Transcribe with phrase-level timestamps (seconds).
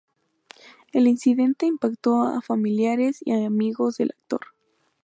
[0.93, 4.41] El incidente impactó a familiares y amigos del actor.